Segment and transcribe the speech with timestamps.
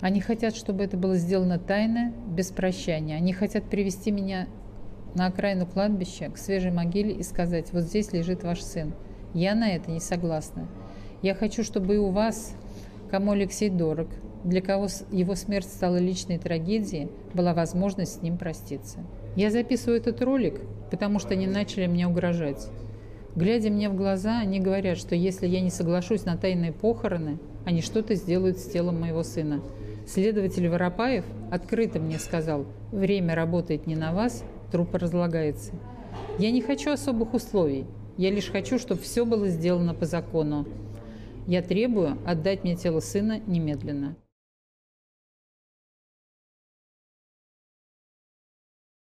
[0.00, 3.16] Они хотят, чтобы это было сделано тайно, без прощания.
[3.16, 4.46] Они хотят привести меня
[5.14, 8.92] на окраину кладбища, к свежей могиле и сказать, вот здесь лежит ваш сын.
[9.32, 10.68] Я на это не согласна.
[11.22, 12.54] Я хочу, чтобы и у вас,
[13.10, 14.08] кому Алексей дорог,
[14.44, 18.98] для кого его смерть стала личной трагедией, была возможность с ним проститься.
[19.34, 20.60] Я записываю этот ролик,
[20.90, 22.68] потому что они начали мне угрожать.
[23.36, 27.82] Глядя мне в глаза, они говорят, что если я не соглашусь на тайные похороны, они
[27.82, 29.60] что-то сделают с телом моего сына.
[30.06, 35.72] Следователь Воропаев открыто мне сказал, время работает не на вас, труп разлагается.
[36.38, 37.84] Я не хочу особых условий,
[38.16, 40.66] я лишь хочу, чтобы все было сделано по закону.
[41.46, 44.16] Я требую отдать мне тело сына немедленно.